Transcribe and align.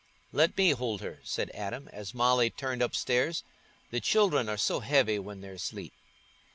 "Let 0.31 0.57
me 0.57 0.71
hold 0.71 1.01
her," 1.01 1.19
said 1.23 1.51
Adam, 1.53 1.87
as 1.93 2.15
Molly 2.15 2.49
turned 2.49 2.81
upstairs; 2.81 3.43
"the 3.91 3.99
children 3.99 4.49
are 4.49 4.57
so 4.57 4.79
heavy 4.79 5.19
when 5.19 5.41
they're 5.41 5.53
asleep." 5.53 5.93